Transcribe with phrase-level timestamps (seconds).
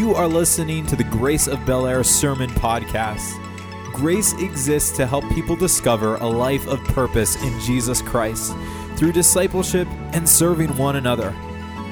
[0.00, 3.38] You are listening to the Grace of Bel Air Sermon Podcast.
[3.92, 8.54] Grace exists to help people discover a life of purpose in Jesus Christ
[8.96, 11.36] through discipleship and serving one another.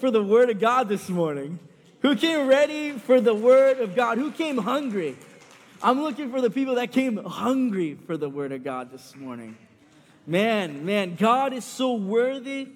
[0.00, 1.58] For the Word of God this morning?
[2.00, 4.16] Who came ready for the Word of God?
[4.16, 5.16] Who came hungry?
[5.82, 9.56] I'm looking for the people that came hungry for the Word of God this morning.
[10.26, 12.68] Man, man, God is so worthy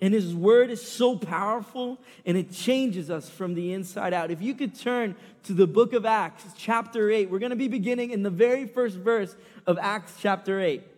[0.00, 4.30] and His Word is so powerful and it changes us from the inside out.
[4.30, 7.68] If you could turn to the book of Acts, chapter 8, we're going to be
[7.68, 10.91] beginning in the very first verse of Acts chapter 8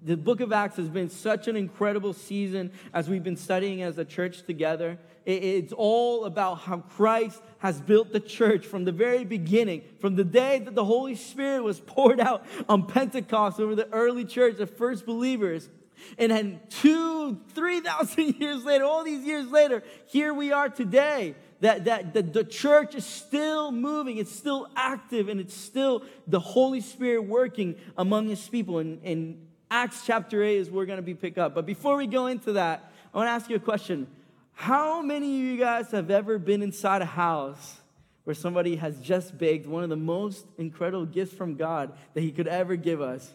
[0.00, 3.96] the book of Acts has been such an incredible season as we've been studying as
[3.98, 4.98] a church together.
[5.24, 10.24] It's all about how Christ has built the church from the very beginning, from the
[10.24, 14.66] day that the Holy Spirit was poured out on Pentecost over the early church, the
[14.66, 15.68] first believers.
[16.16, 21.34] And then two, 3,000 years later, all these years later, here we are today.
[21.60, 26.38] That, that, that the church is still moving, it's still active, and it's still the
[26.38, 28.78] Holy Spirit working among his people.
[28.78, 31.54] And, and Acts chapter 8 is where we're going to be pick up.
[31.54, 34.06] But before we go into that, I want to ask you a question.
[34.52, 37.76] How many of you guys have ever been inside a house
[38.24, 42.32] where somebody has just baked one of the most incredible gifts from God that He
[42.32, 43.32] could ever give us?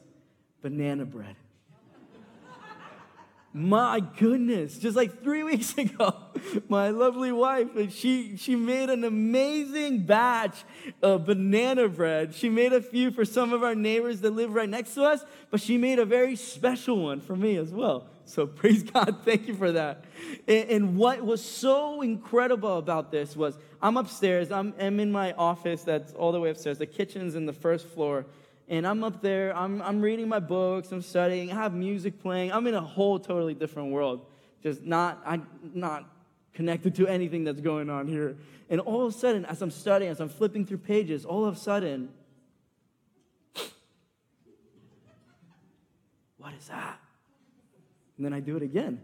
[0.61, 1.35] Banana bread.
[3.55, 6.15] My goodness, just like three weeks ago,
[6.67, 10.63] my lovely wife, she, she made an amazing batch
[11.03, 12.33] of banana bread.
[12.33, 15.23] She made a few for some of our neighbors that live right next to us,
[15.51, 18.07] but she made a very special one for me as well.
[18.25, 20.05] So praise God, thank you for that.
[20.47, 25.33] And, and what was so incredible about this was I'm upstairs, I'm, I'm in my
[25.33, 26.79] office that's all the way upstairs.
[26.79, 28.25] The kitchen's in the first floor
[28.69, 32.51] and I'm up there, I'm, I'm reading my books, I'm studying, I have music playing.
[32.51, 34.25] I'm in a whole totally different world.
[34.61, 36.09] Just not, I'm not
[36.53, 38.37] connected to anything that's going on here.
[38.69, 41.55] And all of a sudden, as I'm studying, as I'm flipping through pages, all of
[41.55, 42.09] a sudden,
[46.37, 46.99] what is that?
[48.17, 49.01] And then I do it again.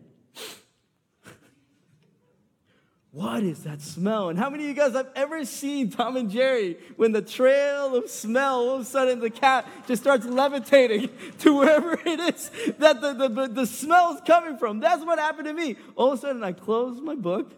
[3.11, 4.29] What is that smell?
[4.29, 7.95] And how many of you guys have ever seen Tom and Jerry when the trail
[7.95, 11.09] of smell, all of a sudden the cat just starts levitating
[11.39, 14.79] to wherever it is that the, the, the smell is coming from?
[14.79, 15.77] That's what happened to me.
[15.95, 17.51] All of a sudden I close my book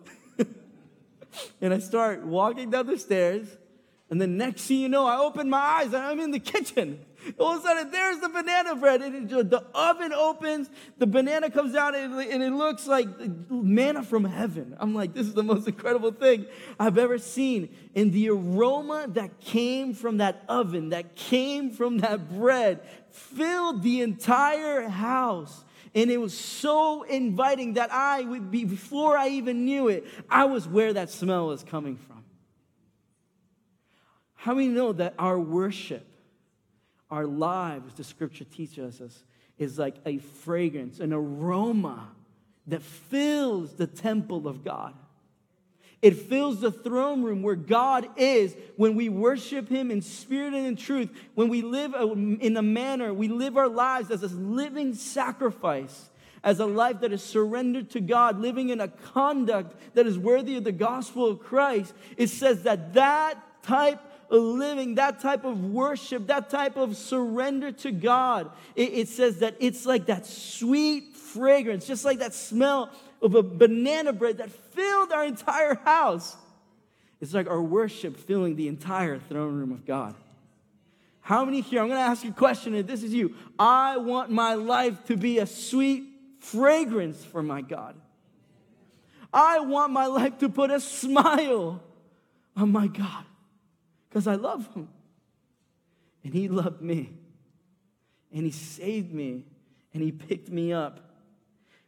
[1.62, 3.48] and I start walking down the stairs.
[4.10, 7.06] And then next thing you know, I open my eyes and I'm in the kitchen.
[7.38, 9.02] All of a sudden, there's the banana bread.
[9.02, 13.08] And the oven opens, the banana comes out, and it, and it looks like
[13.50, 14.76] manna from heaven.
[14.80, 16.46] I'm like, this is the most incredible thing
[16.80, 17.70] I've ever seen.
[17.96, 24.02] And the aroma that came from that oven, that came from that bread, filled the
[24.02, 25.64] entire house.
[25.94, 30.46] And it was so inviting that I would be, before I even knew it, I
[30.46, 32.24] was where that smell was coming from.
[34.36, 36.08] How many know that our worship
[37.12, 39.24] our lives, the scripture teaches us,
[39.58, 42.08] is like a fragrance, an aroma
[42.68, 44.94] that fills the temple of God.
[46.02, 50.66] It fills the throne room where God is when we worship Him in spirit and
[50.66, 54.96] in truth, when we live in a manner, we live our lives as a living
[54.96, 56.10] sacrifice,
[56.44, 60.56] as a life that is surrendered to God, living in a conduct that is worthy
[60.56, 61.94] of the gospel of Christ.
[62.18, 64.00] It says that that type
[64.38, 69.56] living, that type of worship, that type of surrender to God, it, it says that
[69.60, 72.90] it's like that sweet fragrance, just like that smell
[73.22, 76.36] of a banana bread that filled our entire house.
[77.20, 80.16] It's like our worship filling the entire throne room of God.
[81.20, 81.82] How many here?
[81.82, 83.36] I'm going to ask you a question, and this is you.
[83.60, 86.06] I want my life to be a sweet
[86.40, 87.96] fragrance for my God.
[89.32, 91.84] I want my life to put a smile
[92.56, 93.26] on my God
[94.12, 94.90] because I love him.
[96.26, 97.14] And he loved me.
[98.34, 99.46] And he saved me.
[99.94, 101.00] And he picked me up.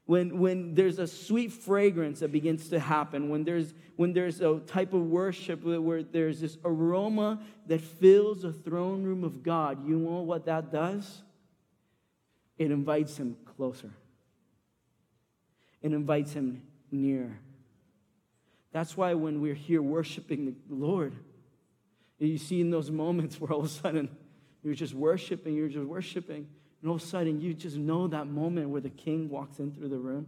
[0.05, 4.59] When, when there's a sweet fragrance that begins to happen, when there's, when there's a
[4.59, 9.97] type of worship where there's this aroma that fills the throne room of God, you
[9.97, 11.23] know what that does?
[12.57, 13.91] It invites him closer,
[15.81, 16.61] it invites him
[16.91, 17.39] near.
[18.71, 21.13] That's why when we're here worshiping the Lord,
[22.19, 24.09] you see in those moments where all of a sudden
[24.63, 26.47] you're just worshiping, you're just worshiping,
[26.81, 29.71] and all of a sudden you just know that moment where the king walks in
[29.71, 30.27] through the room,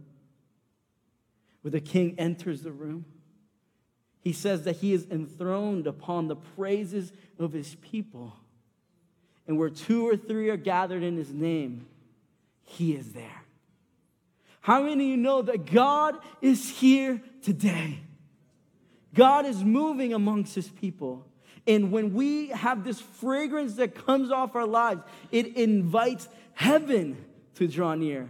[1.62, 3.04] where the king enters the room.
[4.20, 8.34] He says that he is enthroned upon the praises of his people.
[9.46, 11.86] And where two or three are gathered in his name,
[12.64, 13.44] he is there.
[14.60, 18.00] How many of you know that God is here today?
[19.14, 21.24] God is moving amongst his people.
[21.66, 25.02] And when we have this fragrance that comes off our lives,
[25.32, 27.24] it invites heaven
[27.56, 28.28] to draw near.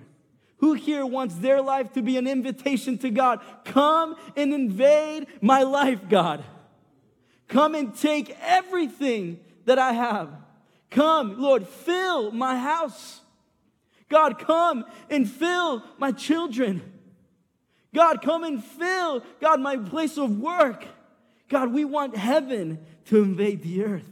[0.59, 3.41] Who here wants their life to be an invitation to God?
[3.65, 6.43] Come and invade my life, God.
[7.49, 10.31] Come and take everything that I have.
[10.91, 13.21] Come, Lord, fill my house.
[14.09, 16.93] God, come and fill my children.
[17.95, 20.85] God, come and fill, God, my place of work.
[21.49, 24.11] God, we want heaven to invade the earth.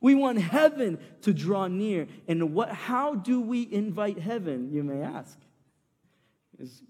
[0.00, 2.06] We want heaven to draw near.
[2.28, 5.38] And what, how do we invite heaven, you may ask?
[6.58, 6.82] It's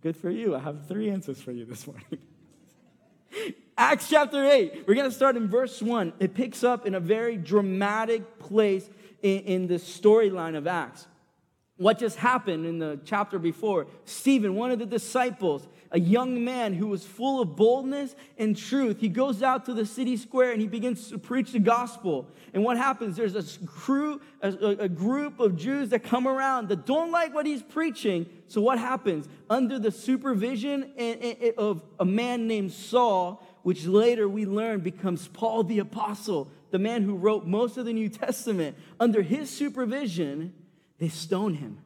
[0.00, 0.56] good for you.
[0.56, 2.18] I have three answers for you this morning.
[3.76, 6.12] Acts chapter 8, we're going to start in verse 1.
[6.18, 8.88] It picks up in a very dramatic place
[9.22, 11.06] in, in the storyline of Acts.
[11.76, 13.86] What just happened in the chapter before?
[14.04, 18.98] Stephen, one of the disciples, a young man who was full of boldness and truth.
[18.98, 22.26] He goes out to the city square and he begins to preach the gospel.
[22.54, 23.14] And what happens?
[23.14, 27.44] There's a crew, a, a group of Jews that come around that don't like what
[27.44, 28.26] he's preaching.
[28.48, 29.28] So what happens?
[29.50, 30.92] Under the supervision
[31.58, 37.02] of a man named Saul, which later we learn becomes Paul the apostle, the man
[37.02, 38.78] who wrote most of the New Testament.
[38.98, 40.54] Under his supervision,
[40.98, 41.78] they stone him.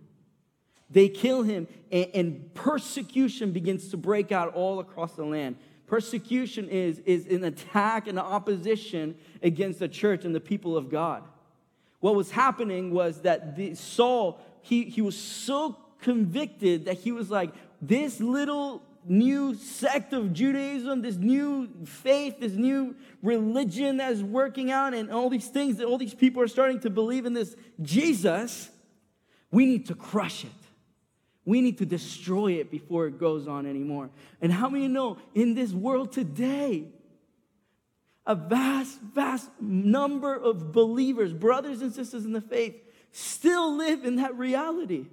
[0.91, 5.57] They kill him, and, and persecution begins to break out all across the land.
[5.87, 11.23] Persecution is, is an attack and opposition against the church and the people of God.
[12.01, 17.31] What was happening was that the, Saul, he, he was so convicted that he was
[17.31, 24.23] like, this little new sect of Judaism, this new faith, this new religion that is
[24.23, 27.33] working out, and all these things that all these people are starting to believe in
[27.33, 28.71] this Jesus,
[29.51, 30.51] we need to crush it.
[31.47, 34.11] We need to destroy it before it goes on anymore.
[34.43, 36.89] And how many know in this world today,
[38.27, 42.75] a vast, vast number of believers, brothers and sisters in the faith,
[43.13, 45.07] still live in that reality.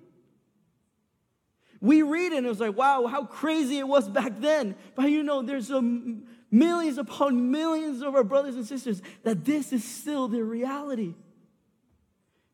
[1.79, 4.75] We read it and it was like, wow, how crazy it was back then.
[4.95, 5.81] But you know, there's a
[6.49, 11.13] millions upon millions of our brothers and sisters that this is still their reality.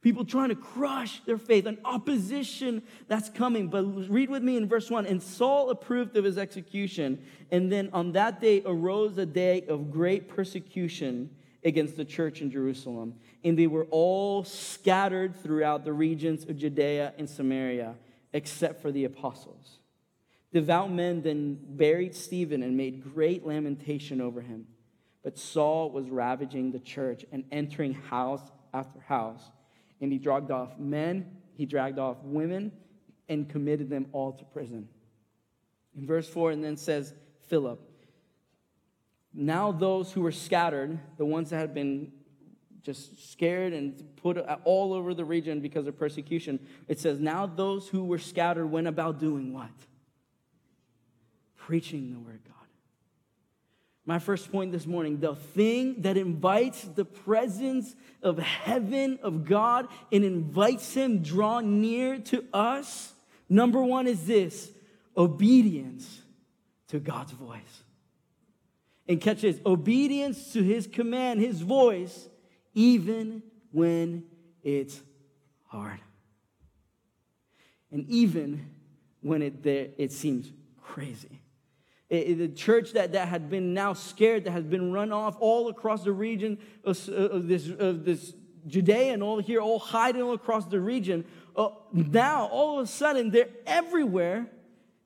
[0.02, 3.68] People trying to crush their faith, an opposition that's coming.
[3.68, 7.22] But read with me in verse 1 And Saul approved of his execution.
[7.52, 11.30] And then on that day arose a day of great persecution
[11.66, 13.16] against the church in Jerusalem.
[13.44, 17.96] And they were all scattered throughout the regions of Judea and Samaria,
[18.32, 19.80] except for the apostles.
[20.54, 24.66] Devout men then buried Stephen and made great lamentation over him.
[25.26, 28.42] But Saul was ravaging the church and entering house
[28.74, 29.44] after house
[30.02, 32.72] and he dragged off men, he dragged off women,
[33.28, 34.88] and committed them all to prison.
[35.98, 37.14] In verse 4, and then says,
[37.48, 37.80] Philip,
[39.34, 42.12] now those who were scattered, the ones that had been
[42.82, 47.88] just scared and put all over the region because of persecution, it says, now those
[47.88, 49.70] who were scattered went about doing what?
[51.58, 52.59] Preaching the word of God.
[54.10, 59.88] My first point this morning the thing that invites the presence of heaven, of God,
[60.12, 63.14] and invites Him draw near to us,
[63.50, 64.72] number one is this
[65.16, 66.24] obedience
[66.88, 67.84] to God's voice.
[69.08, 72.30] And catch this obedience to His command, His voice,
[72.74, 74.24] even when
[74.64, 75.00] it's
[75.68, 76.00] hard.
[77.92, 78.72] And even
[79.22, 80.52] when it, it seems
[80.82, 81.42] crazy
[82.10, 86.04] the church that, that had been now scared, that has been run off all across
[86.04, 88.34] the region of, of this, of this
[88.68, 91.26] Judea and all here, all hiding all across the region.
[91.56, 94.48] Uh, now, all of a sudden, they're everywhere.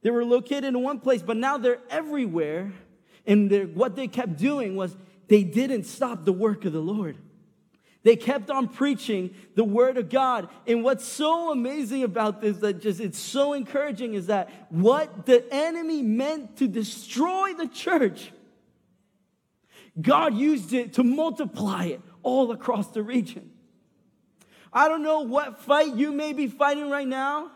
[0.02, 2.72] They were located in one place, but now they're everywhere.
[3.26, 4.96] And what they kept doing was
[5.28, 7.18] they didn't stop the work of the Lord.
[8.04, 10.50] They kept on preaching the word of God.
[10.68, 15.46] And what's so amazing about this that just it's so encouraging is that what the
[15.54, 18.32] enemy meant to destroy the church,
[20.00, 23.52] God used it to multiply it all across the region.
[24.74, 27.52] I don't know what fight you may be fighting right now.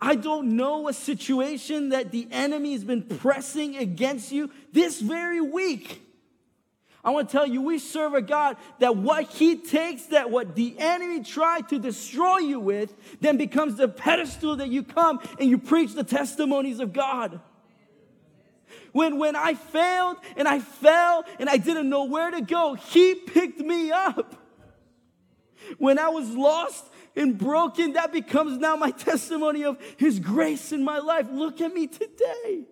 [0.00, 5.40] I don't know a situation that the enemy has been pressing against you this very
[5.40, 6.07] week.
[7.08, 10.54] I want to tell you, we serve a God that what he takes, that what
[10.54, 15.48] the enemy tried to destroy you with, then becomes the pedestal that you come and
[15.48, 17.40] you preach the testimonies of God.
[18.92, 23.14] When, when I failed and I fell and I didn't know where to go, he
[23.14, 24.34] picked me up.
[25.78, 26.84] When I was lost
[27.16, 31.26] and broken, that becomes now my testimony of his grace in my life.
[31.32, 32.66] Look at me today.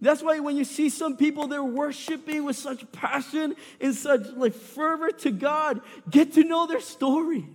[0.00, 4.54] That's why when you see some people, they're worshiping with such passion and such like
[4.54, 7.46] fervor to God, get to know their story.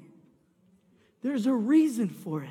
[1.24, 2.50] There's a reason for it.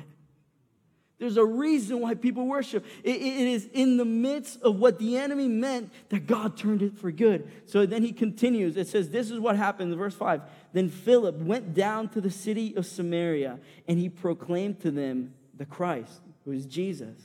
[1.17, 2.85] There's a reason why people worship.
[3.01, 6.97] It, it is in the midst of what the enemy meant that God turned it
[6.97, 7.49] for good.
[7.67, 8.75] So then he continues.
[8.75, 10.41] It says, This is what happened verse 5.
[10.73, 15.65] Then Philip went down to the city of Samaria and he proclaimed to them the
[15.65, 17.17] Christ, who is Jesus.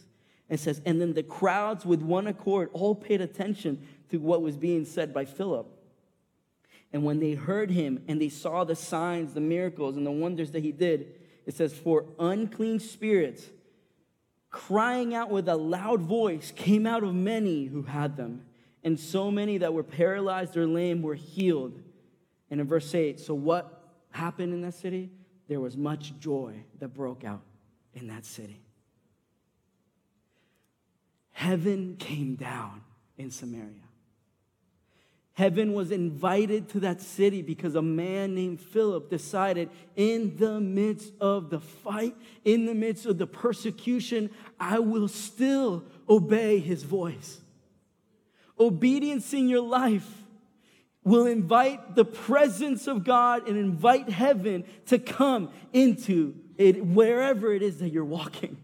[0.50, 4.57] It says, and then the crowds with one accord all paid attention to what was
[4.57, 5.69] being said by Philip.
[6.92, 10.50] And when they heard him and they saw the signs, the miracles, and the wonders
[10.50, 11.14] that he did,
[11.47, 13.49] it says, For unclean spirits,
[14.50, 18.45] crying out with a loud voice, came out of many who had them.
[18.83, 21.80] And so many that were paralyzed or lame were healed.
[22.50, 25.11] And in verse 8, so what happened in that city?
[25.47, 27.42] There was much joy that broke out
[27.95, 28.62] in that city
[31.40, 32.82] heaven came down
[33.16, 33.88] in Samaria.
[35.32, 41.14] Heaven was invited to that city because a man named Philip decided, in the midst
[41.18, 44.28] of the fight, in the midst of the persecution,
[44.59, 47.40] I will still obey his voice.
[48.59, 50.11] Obedience in your life
[51.04, 57.62] will invite the presence of God and invite heaven to come into it wherever it
[57.62, 58.59] is that you're walking.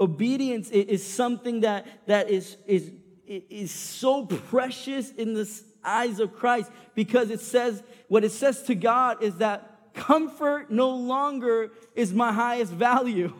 [0.00, 2.90] Obedience is something that, that is, is,
[3.26, 5.48] is so precious in the
[5.84, 10.90] eyes of Christ because it says, what it says to God is that comfort no
[10.90, 13.32] longer is my highest value,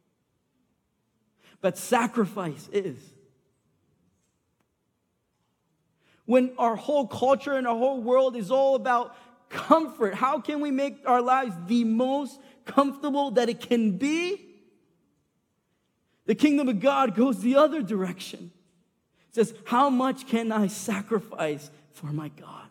[1.60, 2.98] but sacrifice is.
[6.26, 9.16] When our whole culture and our whole world is all about
[9.48, 14.49] comfort, how can we make our lives the most comfortable that it can be?
[16.26, 18.52] The kingdom of God goes the other direction.
[19.28, 22.70] It says, How much can I sacrifice for my God?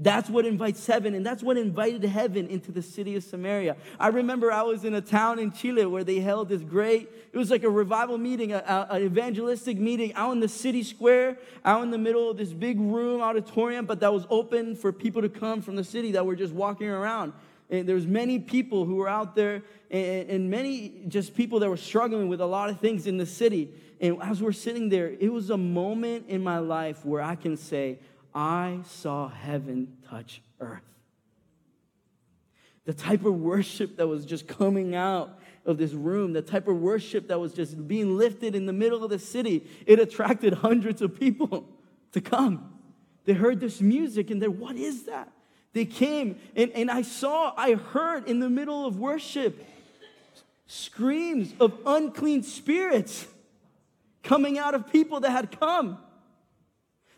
[0.00, 3.76] That's what invites heaven, and that's what invited heaven into the city of Samaria.
[3.98, 7.36] I remember I was in a town in Chile where they held this great, it
[7.36, 11.90] was like a revival meeting, an evangelistic meeting out in the city square, out in
[11.90, 15.60] the middle of this big room auditorium, but that was open for people to come
[15.62, 17.32] from the city that were just walking around.
[17.70, 21.68] And there was many people who were out there and, and many just people that
[21.68, 23.70] were struggling with a lot of things in the city.
[24.00, 27.56] And as we're sitting there, it was a moment in my life where I can
[27.56, 27.98] say,
[28.34, 30.82] I saw heaven touch earth.
[32.84, 36.76] The type of worship that was just coming out of this room, the type of
[36.76, 41.02] worship that was just being lifted in the middle of the city, it attracted hundreds
[41.02, 41.68] of people
[42.12, 42.72] to come.
[43.24, 45.30] They heard this music and they're, what is that?
[45.72, 49.64] They came and, and I saw, I heard in the middle of worship
[50.66, 53.26] screams of unclean spirits
[54.22, 55.98] coming out of people that had come.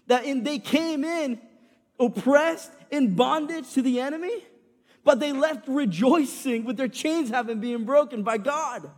[0.07, 1.41] That in, they came in
[1.99, 4.45] oppressed in bondage to the enemy,
[5.05, 8.91] but they left rejoicing with their chains having been broken by God.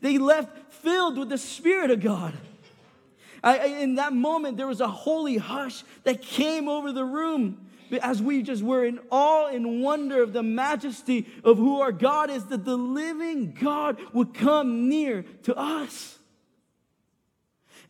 [0.00, 2.34] They left filled with the Spirit of God.
[3.42, 7.65] I, in that moment, there was a holy hush that came over the room
[8.02, 12.30] as we just were in awe and wonder of the majesty of who our God
[12.30, 16.18] is, that the living God would come near to us.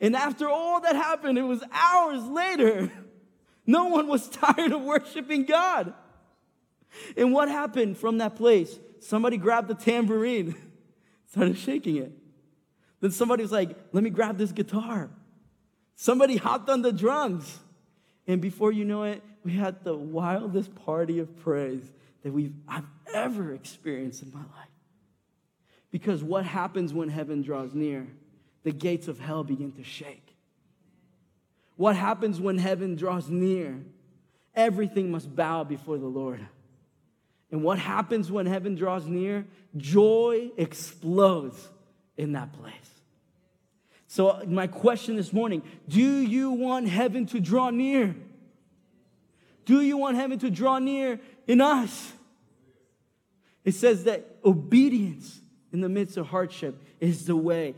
[0.01, 2.91] And after all that happened, it was hours later.
[3.69, 5.93] No one was tired of worshiping God.
[7.17, 8.79] And what happened from that place?
[9.01, 10.55] Somebody grabbed the tambourine,
[11.27, 12.13] started shaking it.
[13.01, 15.11] Then somebody was like, let me grab this guitar.
[15.97, 17.59] Somebody hopped on the drums.
[18.27, 21.85] And before you know it, we had the wildest party of praise
[22.23, 24.69] that we've I've ever experienced in my life.
[25.91, 28.07] Because what happens when heaven draws near?
[28.65, 30.37] The gates of hell begin to shake.
[31.77, 33.81] What happens when heaven draws near?
[34.55, 36.45] Everything must bow before the Lord.
[37.53, 39.47] And what happens when heaven draws near?
[39.77, 41.69] Joy explodes
[42.17, 42.96] in that place.
[44.17, 48.17] So, my question this morning do you want heaven to draw near?
[49.67, 52.15] Do you want heaven to draw near in us?
[53.63, 55.39] It says that obedience
[55.71, 57.75] in the midst of hardship is the way.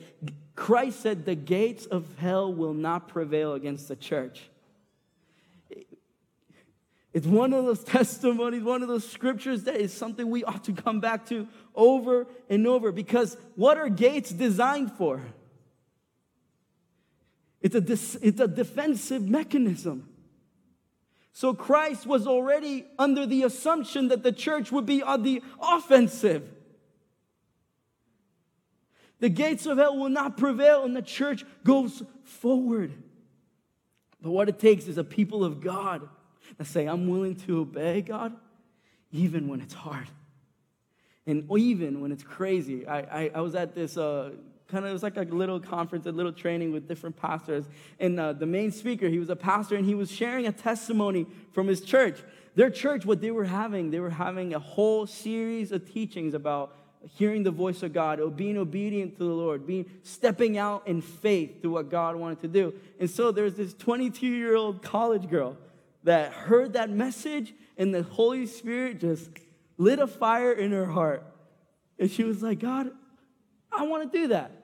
[0.55, 4.49] Christ said, The gates of hell will not prevail against the church.
[7.13, 10.73] It's one of those testimonies, one of those scriptures that is something we ought to
[10.73, 15.21] come back to over and over because what are gates designed for?
[17.61, 20.09] It's a, it's a defensive mechanism.
[21.33, 26.49] So Christ was already under the assumption that the church would be on the offensive.
[29.21, 32.93] The gates of hell will not prevail, and the church goes forward.
[34.21, 36.09] But what it takes is a people of God
[36.57, 38.35] that say, I'm willing to obey God,
[39.13, 40.09] even when it's hard.
[41.27, 42.87] And even when it's crazy.
[42.87, 44.31] I, I, I was at this uh,
[44.69, 47.65] kind of, it was like a little conference, a little training with different pastors.
[47.99, 51.27] And uh, the main speaker, he was a pastor, and he was sharing a testimony
[51.53, 52.23] from his church.
[52.55, 56.75] Their church, what they were having, they were having a whole series of teachings about
[57.15, 61.01] hearing the voice of God, or being obedient to the Lord, being stepping out in
[61.01, 62.75] faith to what God wanted to do.
[62.99, 65.57] And so there's this 22 year old college girl
[66.05, 69.31] that heard that message, and the Holy Spirit just
[69.79, 71.25] lit a fire in her heart.
[71.99, 72.91] And she was like, God,
[73.73, 74.58] I want to do that.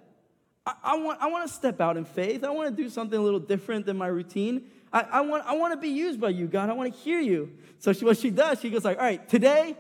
[0.67, 2.45] I, I, want, I want to step out in faith.
[2.45, 4.71] I want to do something a little different than my routine.
[4.93, 6.71] I, I, want, I want to be used by you, God.
[6.71, 7.53] I want to hear you.
[7.79, 9.77] So she, what she does, she goes like, all right, today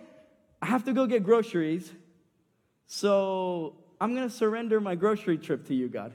[0.60, 1.90] I have to go get groceries.
[2.86, 6.12] So I'm going to surrender my grocery trip to you, God.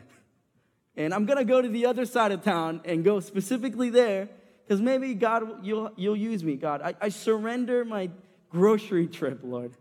[0.95, 4.27] And I'm going to go to the other side of town and go specifically there
[4.67, 6.81] because maybe, God, you'll, you'll use me, God.
[6.81, 8.09] I, I surrender my
[8.49, 9.71] grocery trip, Lord.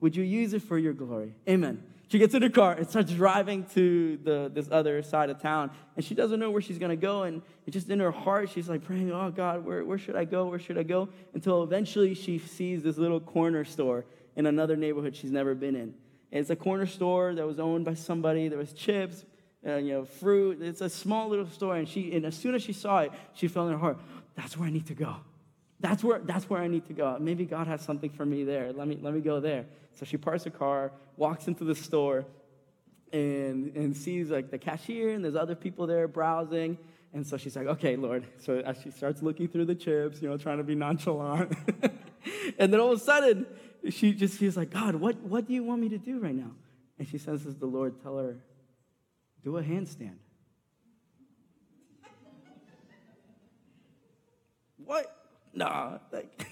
[0.00, 1.34] Would you use it for your glory?
[1.48, 1.82] Amen.
[2.08, 5.72] She gets in her car and starts driving to the, this other side of town.
[5.96, 7.24] And she doesn't know where she's going to go.
[7.24, 10.46] And just in her heart, she's like praying, Oh, God, where, where should I go?
[10.46, 11.08] Where should I go?
[11.34, 14.04] Until eventually she sees this little corner store
[14.36, 15.94] in another neighborhood she's never been in.
[16.30, 18.48] And it's a corner store that was owned by somebody.
[18.48, 19.24] There was chips,
[19.66, 20.62] uh, you know, fruit.
[20.62, 21.76] It's a small little store.
[21.76, 23.98] And, she, and as soon as she saw it, she felt in her heart,
[24.36, 25.16] That's where I need to go.
[25.80, 27.16] That's where, that's where I need to go.
[27.20, 28.72] Maybe God has something for me there.
[28.72, 29.66] Let me, let me go there.
[29.94, 32.26] So she parks her car, walks into the store,
[33.12, 36.78] and, and sees like the cashier, and there's other people there browsing.
[37.12, 38.26] And so she's like, okay, Lord.
[38.38, 41.56] So as she starts looking through the chips, you know, trying to be nonchalant.
[42.58, 43.46] and then all of a sudden,
[43.88, 46.50] she just feels like, God, what, what do you want me to do right now?
[46.98, 48.36] And she senses the Lord tell her,
[49.42, 50.16] do a handstand.
[54.84, 55.16] what?
[55.56, 56.46] nah, like,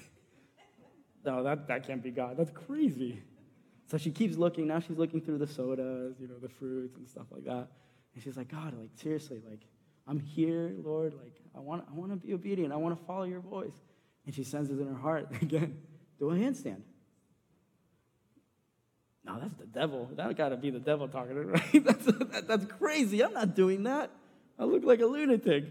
[1.24, 2.36] no, that, that can't be God.
[2.36, 3.22] That's crazy.
[3.94, 4.66] So she keeps looking.
[4.66, 7.68] Now she's looking through the sodas, you know, the fruits and stuff like that.
[8.12, 9.60] And she's like, God, like, seriously, like,
[10.08, 11.14] I'm here, Lord.
[11.14, 12.72] Like, I want, I want to be obedient.
[12.72, 13.76] I want to follow your voice.
[14.26, 15.78] And she senses in her heart, again,
[16.18, 16.80] do a handstand.
[19.24, 20.10] No, that's the devil.
[20.16, 21.84] That got to be the devil talking, right?
[21.84, 23.22] that's, that, that's crazy.
[23.22, 24.10] I'm not doing that.
[24.58, 25.66] I look like a lunatic.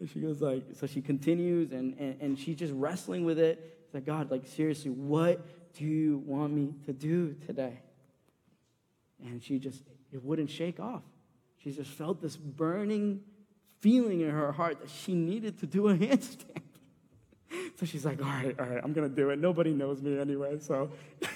[0.00, 3.78] And she goes like, so she continues and, and, and she's just wrestling with it.
[3.86, 5.40] It's like, God, like seriously, what
[5.76, 7.80] do you want me to do today?
[9.24, 11.02] And she just, it wouldn't shake off.
[11.62, 13.20] She just felt this burning
[13.80, 16.62] feeling in her heart that she needed to do a handstand.
[17.76, 19.38] So she's like, all right, all right, I'm gonna do it.
[19.38, 20.90] Nobody knows me anyway, so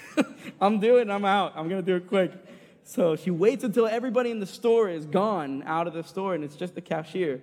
[0.61, 1.53] I'm doing I'm out.
[1.55, 2.31] I'm gonna do it quick.
[2.83, 6.43] So she waits until everybody in the store is gone out of the store and
[6.43, 7.41] it's just the cashier.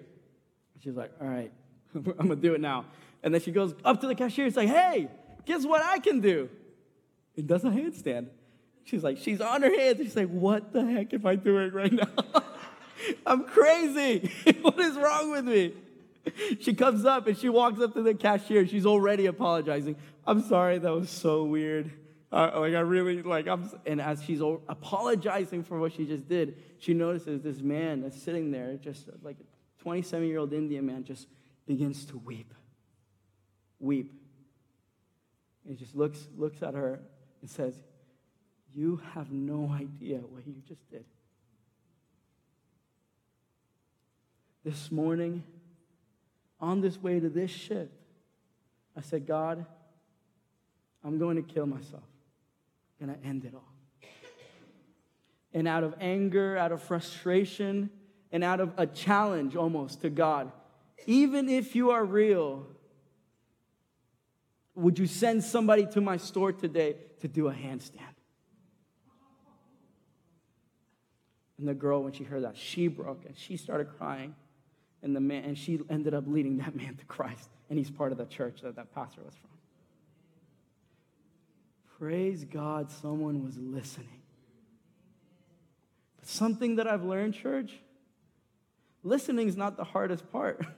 [0.82, 1.52] She's like, all right,
[1.94, 2.86] I'm gonna do it now.
[3.22, 5.08] And then she goes up to the cashier and like, hey,
[5.44, 6.50] guess what I can do?
[7.38, 8.26] It does a handstand.
[8.82, 9.98] She's like, she's on her hands.
[9.98, 12.08] She's like, what the heck am I doing right now?
[13.26, 14.32] I'm crazy.
[14.60, 15.72] what is wrong with me?
[16.60, 18.66] She comes up and she walks up to the cashier.
[18.66, 19.94] She's already apologizing.
[20.26, 21.92] I'm sorry, that was so weird.
[22.32, 26.56] Uh, like I really like I'm and as she's apologizing for what she just did,
[26.78, 31.04] she notices this man that's sitting there just like a 27 year old Indian man
[31.04, 31.28] just
[31.66, 32.52] begins to weep.
[33.78, 34.12] Weep.
[35.66, 37.00] He just looks, looks at her
[37.40, 37.74] and says,
[38.72, 41.04] You have no idea what you just did.
[44.64, 45.44] This morning,
[46.60, 47.92] on this way to this shift,
[48.96, 49.64] I said, God,
[51.04, 52.02] I'm going to kill myself.
[53.00, 53.72] I end it all.
[55.54, 57.90] And out of anger, out of frustration,
[58.32, 60.52] and out of a challenge almost to God.
[61.06, 62.66] Even if you are real,
[64.78, 68.14] would you send somebody to my store today to do a handstand?
[71.58, 74.36] And the girl, when she heard that, she broke and she started crying.
[75.02, 77.48] And the man, and she ended up leading that man to Christ.
[77.68, 79.50] And he's part of the church that that pastor was from.
[81.98, 84.22] praise God, someone was listening.
[86.18, 87.72] But something that I've learned, church,
[89.02, 90.64] listening is not the hardest part.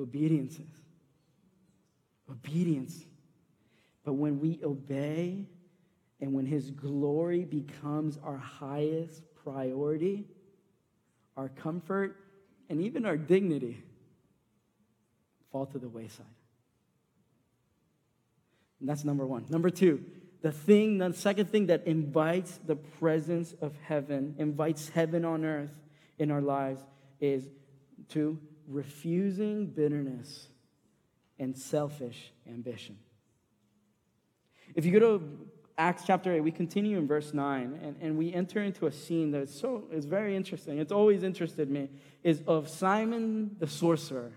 [0.00, 0.82] Obedience is.
[2.30, 3.04] Obedience.
[4.04, 5.46] But when we obey
[6.20, 10.24] and when His glory becomes our highest priority,
[11.36, 12.16] our comfort,
[12.68, 13.82] and even our dignity
[15.50, 16.26] fall to the wayside.
[18.78, 19.46] And that's number one.
[19.50, 20.04] Number two,
[20.42, 25.72] the thing, the second thing that invites the presence of heaven, invites heaven on earth
[26.18, 26.82] in our lives
[27.20, 27.48] is
[28.10, 28.38] to
[28.70, 30.48] refusing bitterness
[31.38, 32.96] and selfish ambition.
[34.74, 35.38] If you go to
[35.76, 39.30] Acts chapter 8, we continue in verse 9, and, and we enter into a scene
[39.30, 40.78] that's so is very interesting.
[40.78, 41.88] It's always interested me,
[42.22, 44.32] is of Simon the sorcerer.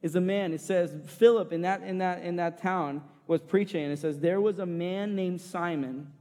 [0.00, 3.84] Is a man, it says, Philip in that in that in that town was preaching,
[3.84, 6.12] and it says, There was a man named Simon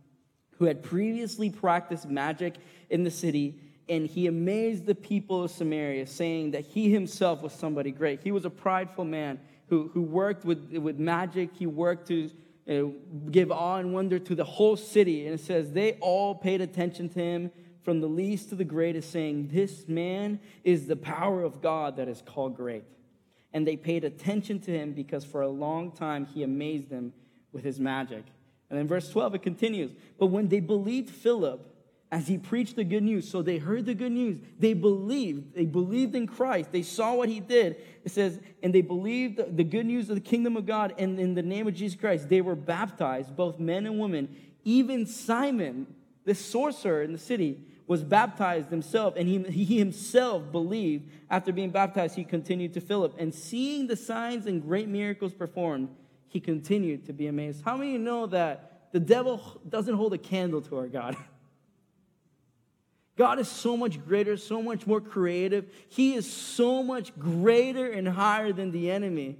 [0.57, 2.55] who had previously practiced magic
[2.89, 3.59] in the city
[3.91, 8.21] and he amazed the people of Samaria, saying that he himself was somebody great.
[8.23, 12.29] He was a prideful man who, who worked with, with magic, he worked to
[12.69, 12.83] uh,
[13.29, 15.25] give awe and wonder to the whole city.
[15.25, 17.51] And it says, they all paid attention to him
[17.83, 22.07] from the least to the greatest, saying, This man is the power of God that
[22.07, 22.85] is called great.
[23.51, 27.11] And they paid attention to him because for a long time he amazed them
[27.51, 28.23] with his magic.
[28.69, 29.91] And then verse 12, it continues.
[30.17, 31.70] But when they believed Philip,
[32.11, 33.29] as he preached the good news.
[33.29, 34.37] So they heard the good news.
[34.59, 35.55] They believed.
[35.55, 36.71] They believed in Christ.
[36.71, 37.77] They saw what he did.
[38.03, 40.93] It says, and they believed the good news of the kingdom of God.
[40.97, 44.35] And in the name of Jesus Christ, they were baptized, both men and women.
[44.65, 45.87] Even Simon,
[46.25, 49.13] the sorcerer in the city, was baptized himself.
[49.15, 51.09] And he, he himself believed.
[51.29, 53.15] After being baptized, he continued to Philip.
[53.19, 55.87] And seeing the signs and great miracles performed,
[56.27, 57.63] he continued to be amazed.
[57.63, 61.15] How many know that the devil doesn't hold a candle to our God?
[63.21, 65.71] God is so much greater, so much more creative.
[65.89, 69.37] He is so much greater and higher than the enemy.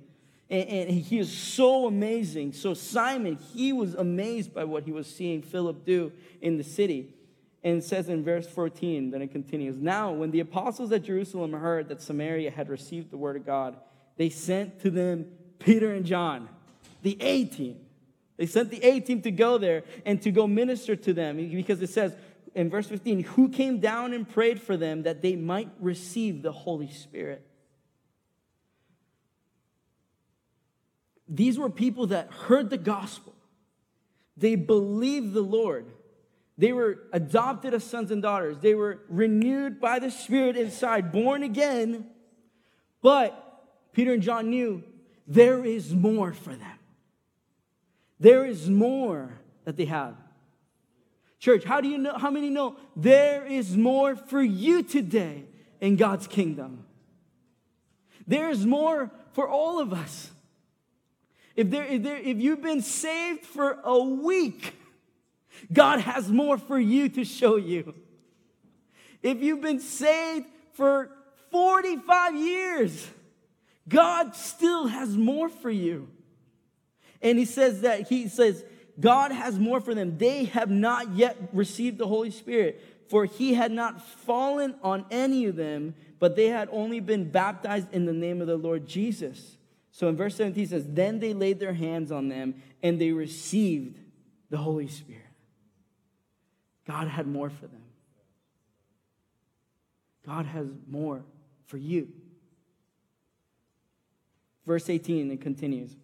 [0.52, 2.54] And, and, he is so amazing.
[2.54, 7.16] So, Simon, he was amazed by what he was seeing Philip do in the city.
[7.64, 11.90] And says in verse 14, then it continues Now, when the apostles at Jerusalem heard
[11.90, 13.78] that Samaria had received the word of God,
[14.16, 15.26] they sent to them
[15.58, 16.50] Peter and John,
[17.02, 17.80] the A team.
[18.38, 21.82] They sent the A team to go there and to go minister to them because
[21.82, 22.16] it says,
[22.54, 26.52] in verse 15, who came down and prayed for them that they might receive the
[26.52, 27.46] Holy Spirit.
[31.28, 33.34] These were people that heard the gospel.
[34.36, 35.86] They believed the Lord.
[36.58, 38.58] They were adopted as sons and daughters.
[38.60, 42.08] They were renewed by the Spirit inside, born again.
[43.02, 44.84] But Peter and John knew
[45.26, 46.80] there is more for them.
[48.20, 50.16] There is more that they have.
[51.42, 52.14] Church, how do you know?
[52.20, 55.46] How many know there is more for you today
[55.82, 56.86] in God's kingdom?
[58.28, 60.30] There is more for all of us.
[61.56, 64.76] If, there, if, there, if you've been saved for a week,
[65.74, 67.96] God has more for you to show you.
[69.24, 71.10] If you've been saved for
[71.50, 73.08] 45 years,
[73.90, 76.08] God still has more for you.
[77.20, 78.64] And he says that, he says,
[79.00, 80.18] God has more for them.
[80.18, 85.46] They have not yet received the Holy Spirit, for he had not fallen on any
[85.46, 89.58] of them, but they had only been baptized in the name of the Lord Jesus.
[89.92, 94.00] So in verse 17 says, Then they laid their hands on them and they received
[94.50, 95.22] the Holy Spirit.
[96.88, 97.84] God had more for them.
[100.26, 101.24] God has more
[101.66, 102.10] for you.
[104.66, 105.96] Verse 18, it continues.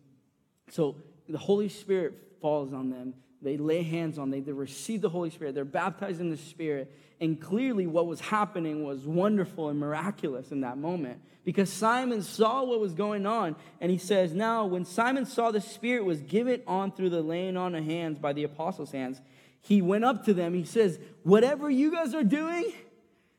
[0.69, 0.95] So
[1.29, 3.13] the Holy Spirit falls on them.
[3.41, 4.43] They lay hands on them.
[4.43, 5.53] They receive the Holy Spirit.
[5.53, 6.91] They're baptized in the Spirit.
[7.19, 12.63] And clearly, what was happening was wonderful and miraculous in that moment because Simon saw
[12.63, 13.55] what was going on.
[13.79, 17.57] And he says, Now, when Simon saw the Spirit was given on through the laying
[17.57, 19.21] on of hands by the apostles' hands,
[19.61, 20.53] he went up to them.
[20.53, 22.71] He says, Whatever you guys are doing,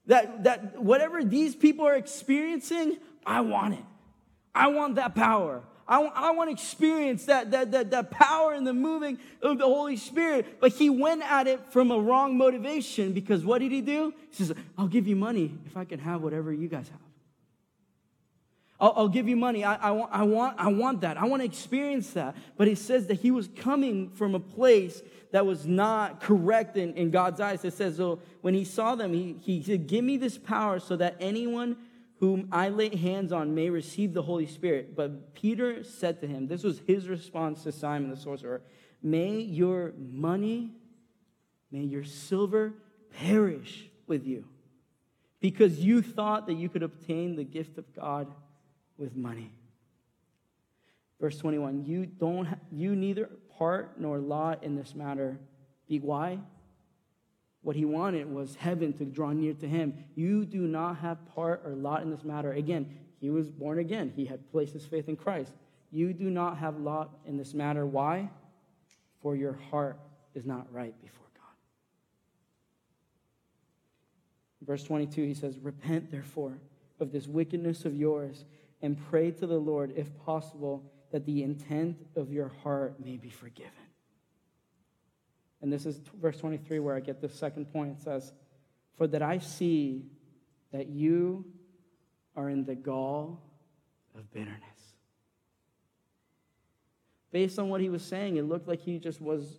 [0.06, 3.84] that, that whatever these people are experiencing, I want it.
[4.54, 5.62] I want that power.
[5.88, 9.64] I, I want to experience that, that, that, that power and the moving of the
[9.64, 10.60] Holy Spirit.
[10.60, 14.12] But he went at it from a wrong motivation because what did he do?
[14.30, 17.00] He says, I'll give you money if I can have whatever you guys have.
[18.78, 19.64] I'll, I'll give you money.
[19.64, 21.16] I, I, want, I, want, I want that.
[21.16, 22.36] I want to experience that.
[22.58, 26.94] But he says that he was coming from a place that was not correct in,
[26.94, 27.64] in God's eyes.
[27.64, 30.96] It says, so when he saw them, he, he said, Give me this power so
[30.96, 31.76] that anyone
[32.20, 34.96] whom I lay hands on may receive the Holy Spirit.
[34.96, 38.62] But Peter said to him, This was his response to Simon the sorcerer
[39.02, 40.72] May your money,
[41.70, 42.74] may your silver
[43.12, 44.44] perish with you,
[45.40, 48.26] because you thought that you could obtain the gift of God
[48.96, 49.52] with money.
[51.20, 55.38] Verse 21 You don't you neither part nor lot in this matter.
[55.88, 56.40] Be why?
[57.62, 60.04] What he wanted was heaven to draw near to him.
[60.14, 62.52] You do not have part or lot in this matter.
[62.52, 64.12] Again, he was born again.
[64.14, 65.52] He had placed his faith in Christ.
[65.90, 67.84] You do not have lot in this matter.
[67.84, 68.30] Why?
[69.22, 69.98] For your heart
[70.34, 71.44] is not right before God.
[74.62, 76.58] Verse 22, he says, Repent therefore
[77.00, 78.44] of this wickedness of yours
[78.82, 83.30] and pray to the Lord, if possible, that the intent of your heart may be
[83.30, 83.72] forgiven.
[85.60, 87.96] And this is verse 23 where I get the second point.
[87.98, 88.32] It says,
[88.96, 90.06] For that I see
[90.72, 91.44] that you
[92.36, 93.42] are in the gall
[94.16, 94.58] of bitterness.
[97.30, 99.58] Based on what he was saying, it looked like he just was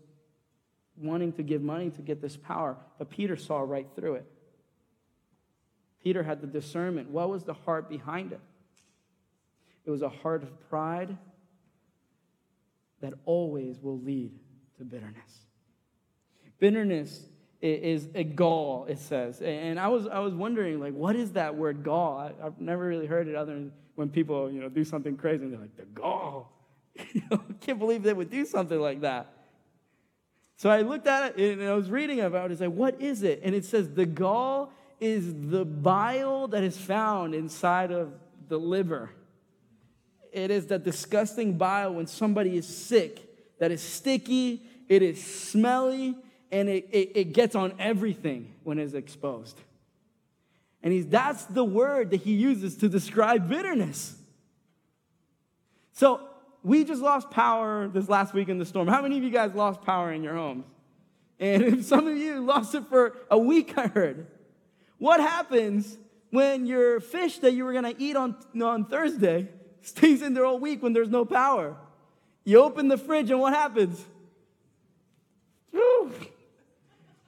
[0.96, 4.26] wanting to give money to get this power, but Peter saw right through it.
[6.04, 7.10] Peter had the discernment.
[7.10, 8.40] What was the heart behind it?
[9.86, 11.18] It was a heart of pride
[13.02, 14.32] that always will lead
[14.78, 15.49] to bitterness.
[16.60, 17.26] Bitterness
[17.62, 19.42] is a gall, it says.
[19.42, 22.18] And I was, I was wondering, like, what is that word gall?
[22.18, 25.44] I, have never really heard it other than when people, you know, do something crazy
[25.44, 26.54] and they're like, the gall.
[27.14, 29.28] you know, can't believe they would do something like that.
[30.56, 32.54] So I looked at it and I was reading about it.
[32.54, 33.42] It's like, what is it?
[33.44, 38.14] And it says the gall is the bile that is found inside of
[38.48, 39.12] the liver.
[40.32, 43.26] It is that disgusting bile when somebody is sick
[43.60, 46.16] that is sticky, it is smelly,
[46.52, 49.60] and it, it, it gets on everything when it's exposed.
[50.82, 54.16] And he's, that's the word that he uses to describe bitterness.
[55.94, 56.22] So
[56.64, 58.88] we just lost power this last week in the storm.
[58.88, 60.66] How many of you guys lost power in your homes?
[61.40, 64.28] And if some of you lost it for a week, I heard.
[64.98, 65.98] What happens
[66.32, 69.50] when your fish that you were going to eat on, on Thursday
[69.82, 71.76] stays in there all week when there's no power.
[72.44, 74.04] You open the fridge and what happens?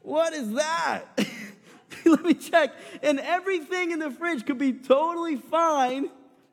[0.01, 1.05] What is that?
[2.05, 2.73] Let me check.
[3.03, 6.09] And everything in the fridge could be totally fine.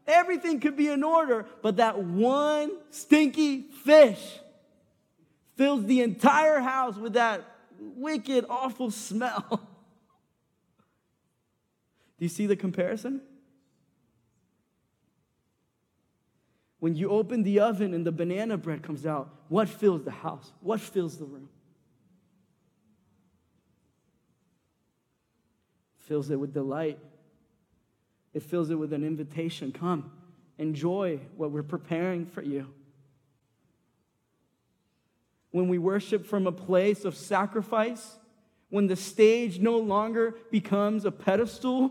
[0.06, 4.40] Everything could be in order, but that one stinky fish
[5.56, 7.44] fills the entire house with that
[7.78, 9.44] wicked, awful smell.
[12.18, 13.20] Do you see the comparison?
[16.80, 20.52] When you open the oven and the banana bread comes out, what fills the house?
[20.60, 21.48] What fills the room?
[26.08, 26.98] Fills it with delight.
[28.32, 29.72] It fills it with an invitation.
[29.72, 30.10] Come,
[30.56, 32.66] enjoy what we're preparing for you.
[35.50, 38.18] When we worship from a place of sacrifice,
[38.70, 41.90] when the stage no longer becomes a pedestal,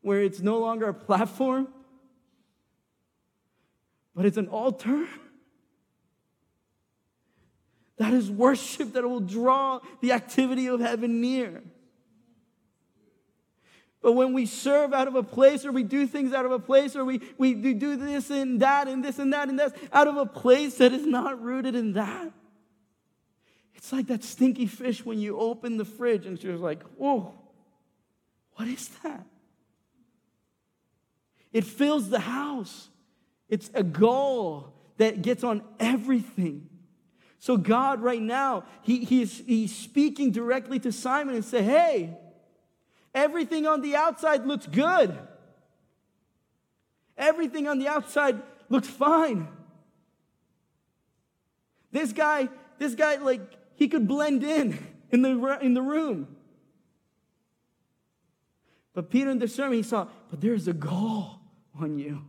[0.00, 1.68] where it's no longer a platform,
[4.14, 5.06] but it's an altar.
[7.98, 11.62] That is worship that will draw the activity of heaven near.
[14.00, 16.60] But when we serve out of a place or we do things out of a
[16.60, 20.06] place or we, we do this and that and this and that and this out
[20.06, 22.32] of a place that is not rooted in that,
[23.74, 27.34] it's like that stinky fish when you open the fridge and you're like, whoa,
[28.52, 29.26] what is that?
[31.52, 32.88] It fills the house.
[33.48, 36.68] It's a gall that gets on everything.
[37.38, 42.16] So God right now, he, he's, he's speaking directly to Simon and say, hey,
[43.14, 45.16] everything on the outside looks good.
[47.16, 49.48] Everything on the outside looks fine.
[51.92, 52.48] This guy,
[52.78, 53.40] this guy, like,
[53.74, 54.78] he could blend in
[55.10, 56.36] in the, in the room.
[58.94, 61.40] But Peter in the sermon, he saw, but there's a gall
[61.80, 62.22] on you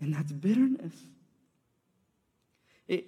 [0.00, 0.94] and that's bitterness.
[2.86, 3.06] It,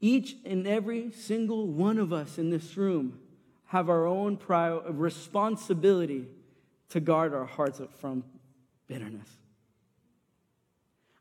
[0.00, 3.18] each and every single one of us in this room
[3.66, 6.26] have our own prior, uh, responsibility
[6.88, 8.24] to guard our hearts from
[8.88, 9.28] bitterness.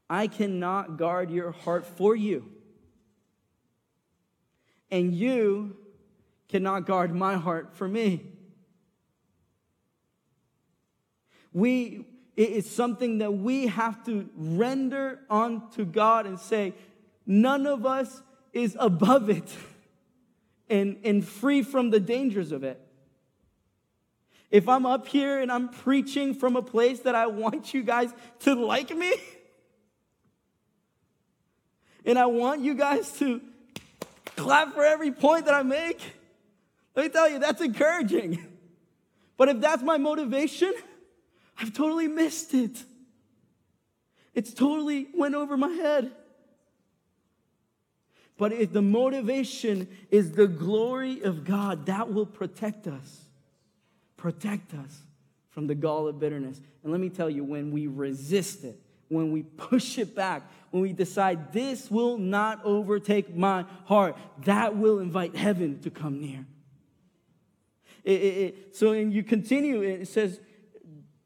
[0.09, 2.45] I cannot guard your heart for you.
[4.89, 5.77] And you
[6.47, 8.25] cannot guard my heart for me.
[11.53, 16.73] We, it is something that we have to render unto God and say,
[17.27, 19.55] none of us is above it
[20.69, 22.79] and, and free from the dangers of it.
[24.51, 28.11] If I'm up here and I'm preaching from a place that I want you guys
[28.41, 29.13] to like me,
[32.05, 33.41] and I want you guys to
[34.35, 36.01] clap for every point that I make,
[36.95, 38.45] let me tell you, that's encouraging.
[39.37, 40.73] But if that's my motivation,
[41.57, 42.83] I've totally missed it.
[44.33, 46.11] It's totally went over my head.
[48.39, 53.25] But if the motivation is the glory of God, that will protect us.
[54.15, 55.01] Protect us
[55.49, 56.61] from the gall of bitterness.
[56.81, 60.81] And let me tell you, when we resist it, when we push it back, when
[60.81, 66.45] we decide this will not overtake my heart, that will invite heaven to come near.
[68.05, 70.39] It, it, it, so, and you continue, it says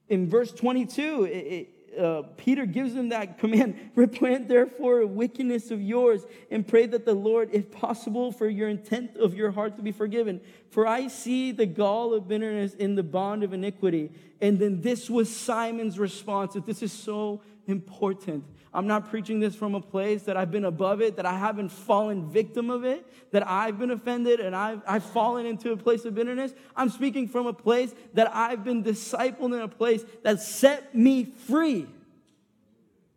[0.10, 1.67] in verse 22,
[1.98, 7.14] uh, Peter gives them that command repent therefore wickedness of yours and pray that the
[7.14, 10.42] Lord, if possible, for your intent of your heart to be forgiven.
[10.70, 14.12] For I see the gall of bitterness in the bond of iniquity.
[14.42, 16.56] And then this was Simon's response.
[16.66, 18.44] This is so important.
[18.74, 21.70] I'm not preaching this from a place that I've been above it, that I haven't
[21.70, 26.06] fallen victim of it, that I've been offended and I've, I've fallen into a place
[26.06, 26.54] of bitterness.
[26.76, 31.26] I'm speaking from a place that I've been discipled in a place that set me
[31.26, 31.88] free.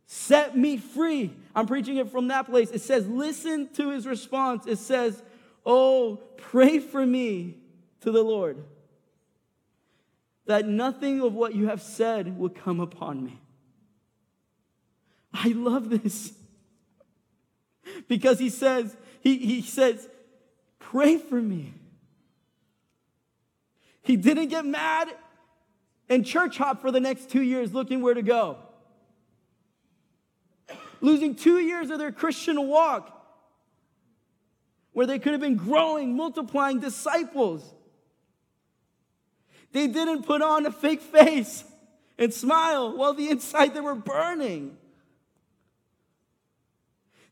[0.06, 1.32] Set me free.
[1.54, 2.70] I'm preaching it from that place.
[2.70, 4.66] It says, listen to his response.
[4.66, 5.22] It says,
[5.64, 7.56] Oh, pray for me
[8.02, 8.62] to the Lord
[10.46, 13.40] that nothing of what you have said will come upon me.
[15.44, 16.32] I love this.
[18.08, 20.08] Because he says, he, he says,
[20.78, 21.74] pray for me.
[24.02, 25.08] He didn't get mad
[26.08, 28.58] and church hop for the next two years looking where to go.
[31.00, 33.12] Losing two years of their Christian walk
[34.92, 37.62] where they could have been growing, multiplying disciples.
[39.72, 41.64] They didn't put on a fake face
[42.18, 44.78] and smile while the inside they were burning.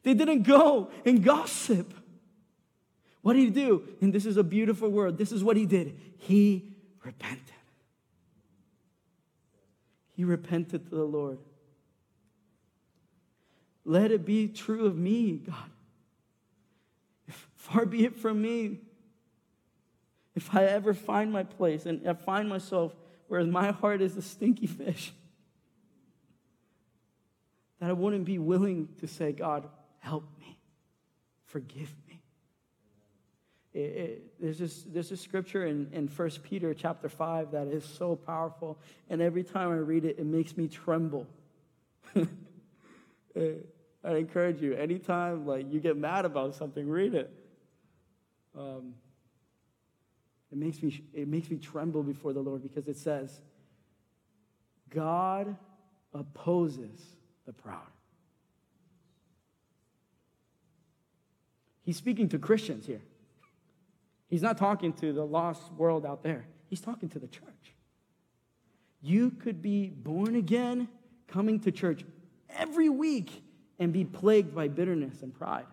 [0.04, 1.92] They didn't go and gossip.
[3.22, 3.82] What did he do?
[4.00, 5.16] And this is a beautiful word.
[5.16, 5.98] This is what he did.
[6.18, 7.40] He repented.
[10.14, 11.38] He repented to the Lord.
[13.84, 15.70] Let it be true of me, God.
[17.26, 18.80] If, far be it from me.
[20.34, 22.94] If I ever find my place and I find myself
[23.28, 25.12] where my heart is a stinky fish,
[27.80, 29.68] that I wouldn't be willing to say, God,
[30.04, 30.58] help me,
[31.46, 32.20] forgive me.
[33.72, 37.84] It, it, there's, this, there's a scripture in, in 1 Peter chapter 5 that is
[37.84, 41.26] so powerful, and every time I read it, it makes me tremble.
[42.14, 42.26] I
[44.04, 47.32] encourage you, anytime like you get mad about something, read it.
[48.56, 48.94] Um,
[50.52, 53.40] it makes me it makes me tremble before the Lord because it says,
[54.90, 55.56] God
[56.12, 57.00] opposes
[57.46, 57.93] the proud.
[61.84, 63.02] He's speaking to Christians here.
[64.26, 66.46] He's not talking to the lost world out there.
[66.68, 67.74] He's talking to the church.
[69.02, 70.88] You could be born again,
[71.28, 72.04] coming to church
[72.48, 73.44] every week,
[73.78, 75.66] and be plagued by bitterness and pride,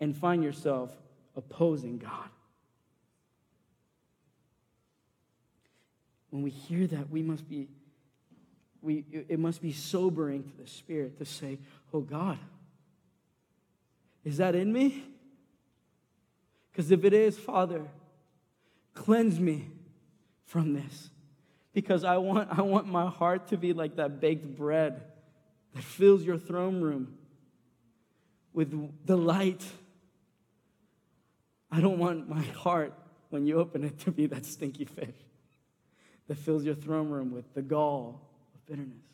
[0.00, 0.96] and find yourself
[1.36, 2.30] opposing God.
[6.30, 7.68] When we hear that, we must be,
[8.80, 11.58] we, it must be sobering to the spirit to say,
[11.92, 12.38] Oh God,
[14.26, 15.04] is that in me?
[16.72, 17.86] Because if it is, Father,
[18.92, 19.68] cleanse me
[20.44, 21.10] from this.
[21.72, 25.00] Because I want, I want my heart to be like that baked bread
[25.74, 27.16] that fills your throne room
[28.52, 29.64] with delight.
[31.70, 32.94] I don't want my heart,
[33.30, 35.14] when you open it, to be that stinky fish
[36.26, 39.04] that fills your throne room with the gall of bitterness.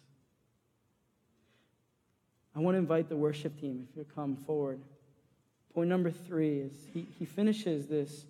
[2.56, 4.80] I want to invite the worship team, if you come forward.
[5.74, 8.26] Point number three is he, he finishes this,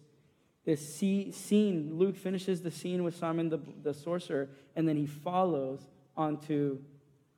[0.64, 1.90] this scene.
[1.93, 5.80] Luke finishes the scene with Simon the, the sorcerer, and then he follows
[6.16, 6.78] onto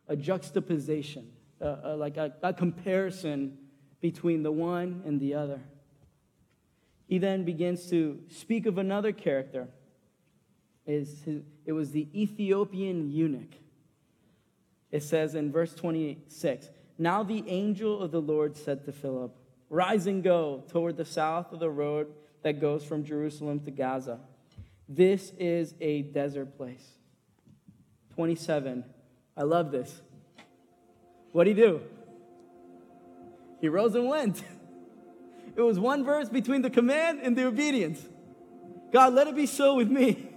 [0.08, 1.30] a juxtaposition,
[1.60, 3.56] uh, uh, like a, a comparison
[4.00, 5.60] between the one and the other.
[7.06, 9.68] He then begins to speak of another character.
[10.86, 13.52] It was the Ethiopian eunuch.
[14.90, 19.34] It says in verse 26 Now the angel of the Lord said to Philip,
[19.74, 22.06] Rise and go toward the south of the road
[22.42, 24.20] that goes from Jerusalem to Gaza.
[24.88, 26.92] This is a desert place.
[28.14, 28.84] 27.
[29.36, 30.00] I love this.
[31.32, 31.80] What'd he do?
[33.60, 34.44] He rose and went.
[35.56, 38.04] It was one verse between the command and the obedience.
[38.92, 40.28] God, let it be so with me.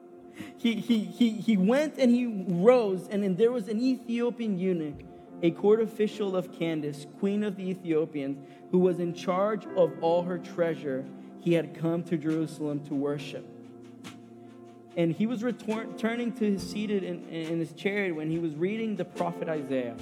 [0.56, 5.02] he, he, he, he went and he rose, and then there was an Ethiopian eunuch,
[5.42, 8.38] a court official of Candace, queen of the Ethiopians,
[8.70, 11.04] who was in charge of all her treasure.
[11.40, 13.46] He had come to Jerusalem to worship.
[14.96, 18.96] And he was returning to his seated in, in his chariot when he was reading
[18.96, 19.96] the prophet Isaiah.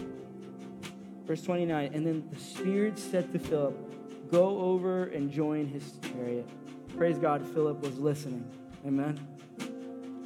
[1.27, 6.49] Verse 29 And then the Spirit said to Philip, Go over and join his chariot.
[6.97, 8.45] Praise God, Philip was listening.
[8.87, 9.38] Amen.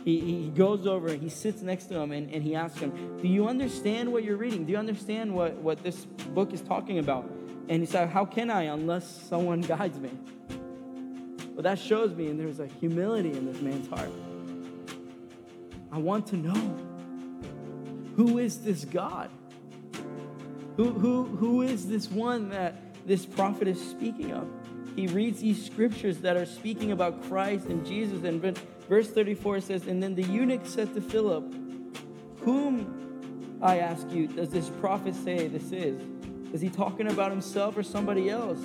[0.04, 3.18] He, he goes over and he sits next to him and, and he asks him,
[3.20, 4.64] Do you understand what you're reading?
[4.64, 7.30] Do you understand what, what this book is talking about?
[7.68, 10.10] And he said, How can I unless someone guides me?
[11.54, 14.10] Well, that shows me, and there's a humility in this man's heart.
[15.92, 16.76] I want to know
[18.16, 19.30] who is this God?
[20.76, 22.74] Who, who, who is this one that
[23.06, 24.48] this prophet is speaking of?
[24.96, 28.24] He reads these scriptures that are speaking about Christ and Jesus.
[28.24, 28.40] And
[28.88, 31.44] verse 34 says, And then the eunuch said to Philip,
[32.40, 36.02] Whom, I ask you, does this prophet say this is?
[36.52, 38.58] Is he talking about himself or somebody else?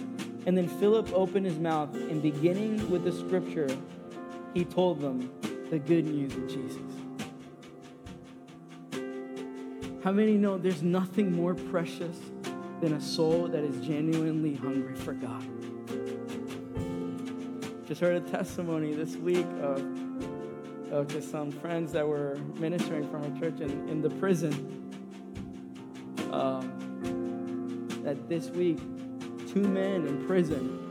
[0.45, 3.69] And then Philip opened his mouth, and beginning with the scripture,
[4.53, 5.31] he told them
[5.69, 6.81] the good news of Jesus.
[10.03, 12.17] How many know there's nothing more precious
[12.79, 15.43] than a soul that is genuinely hungry for God?
[17.85, 19.79] Just heard a testimony this week of,
[21.03, 24.53] just some friends that were ministering from our church in, in the prison.
[26.31, 26.73] Um,
[28.03, 28.77] that this week,
[29.47, 30.83] two men in prison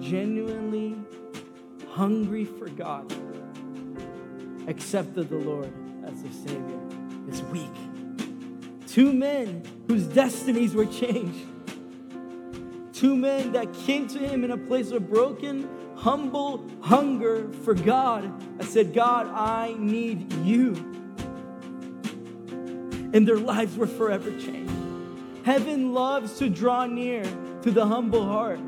[0.00, 0.96] genuinely
[1.88, 3.12] hungry for God
[4.68, 5.72] accepted the Lord
[6.04, 6.80] as their Savior
[7.26, 8.86] this week.
[8.86, 11.46] Two men whose destinies were changed
[13.04, 15.68] Two men that came to him in a place of broken,
[16.04, 18.30] humble hunger for God.
[18.60, 20.74] I said, God, I need you.
[23.14, 24.70] And their lives were forever changed.
[25.46, 27.22] Heaven loves to draw near
[27.62, 28.60] to the humble heart.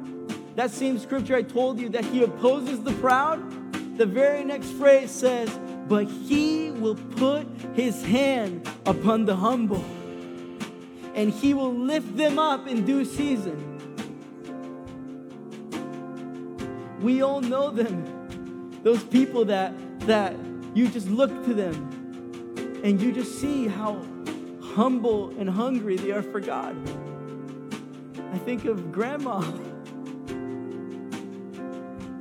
[0.54, 3.38] That same scripture I told you that he opposes the proud,
[3.98, 5.50] the very next phrase says,
[5.88, 9.84] But he will put his hand upon the humble,
[11.14, 13.75] and he will lift them up in due season.
[17.06, 18.80] We all know them.
[18.82, 19.72] Those people that
[20.08, 20.34] that
[20.74, 24.04] you just look to them and you just see how
[24.60, 26.76] humble and hungry they are for God.
[28.32, 29.38] I think of grandma.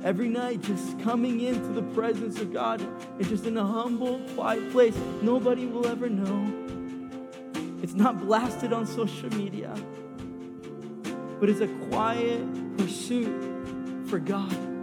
[0.04, 4.70] Every night, just coming into the presence of God and just in a humble, quiet
[4.70, 4.96] place.
[5.20, 6.46] Nobody will ever know.
[7.82, 9.74] It's not blasted on social media,
[11.40, 13.34] but it's a quiet pursuit
[14.06, 14.75] for God.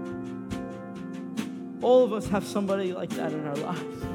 [1.84, 4.06] All of us have somebody like that in our lives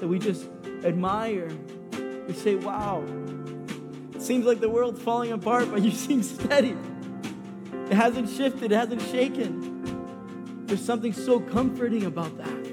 [0.00, 0.48] that we just
[0.82, 1.50] admire.
[2.26, 3.04] We say, wow,
[4.14, 6.74] it seems like the world's falling apart, but you seem steady.
[7.90, 10.64] It hasn't shifted, it hasn't shaken.
[10.66, 12.72] There's something so comforting about that.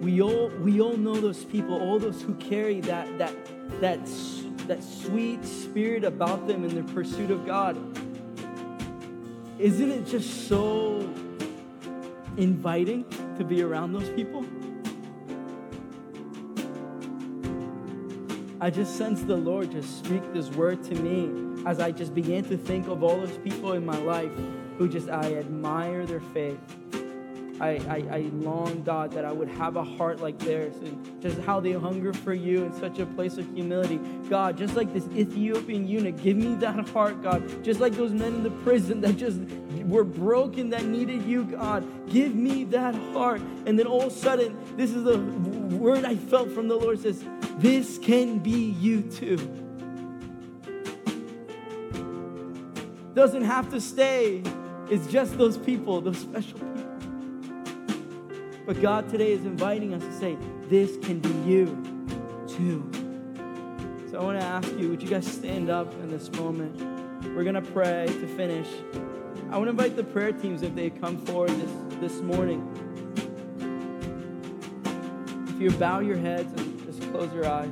[0.00, 3.34] We all, we all know those people, all those who carry that, that,
[3.80, 4.06] that,
[4.68, 7.76] that sweet spirit about them in their pursuit of God
[9.62, 11.08] isn't it just so
[12.36, 13.04] inviting
[13.38, 14.44] to be around those people?
[18.60, 22.42] I just sense the Lord just speak this word to me as I just began
[22.44, 24.32] to think of all those people in my life
[24.78, 26.58] who just I admire their faith
[27.62, 31.38] I, I, I long, God, that I would have a heart like theirs and just
[31.42, 33.98] how they hunger for you in such a place of humility.
[34.28, 37.62] God, just like this Ethiopian eunuch, give me that heart, God.
[37.62, 39.38] Just like those men in the prison that just
[39.84, 41.86] were broken, that needed you, God.
[42.10, 43.40] Give me that heart.
[43.64, 45.18] And then all of a sudden, this is the
[45.76, 47.24] word I felt from the Lord says,
[47.58, 49.36] This can be you too.
[53.14, 54.42] Doesn't have to stay.
[54.90, 56.91] It's just those people, those special people.
[58.64, 60.36] But God today is inviting us to say,
[60.68, 61.66] this can be you
[62.46, 62.88] too.
[64.10, 66.80] So I want to ask you, would you guys stand up in this moment?
[67.34, 68.68] We're going to pray to finish.
[69.50, 72.68] I want to invite the prayer teams if they come forward this, this morning.
[75.48, 77.68] If you bow your heads and just close your eyes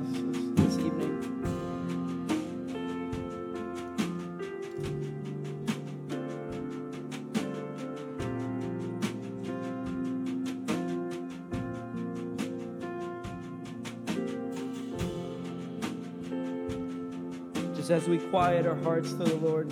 [17.91, 19.71] as we quiet our hearts to the Lord.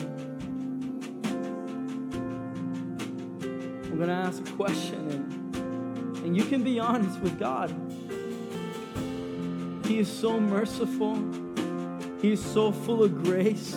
[3.86, 7.74] I'm going to ask a question, and, and you can be honest with God.
[9.86, 11.16] He is so merciful,
[12.22, 13.76] He is so full of grace.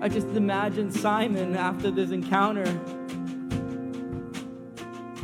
[0.00, 2.66] I just imagine Simon after this encounter.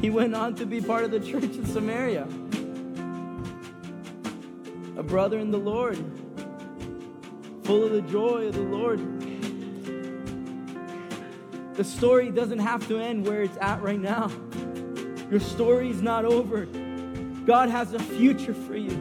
[0.01, 2.29] He went on to be part of the church in Samaria,
[4.97, 5.99] a brother in the Lord,
[7.69, 8.99] full of the joy of the Lord.
[11.75, 14.31] The story doesn't have to end where it's at right now.
[15.31, 16.65] Your story is not over.
[17.45, 18.97] God has a future for you,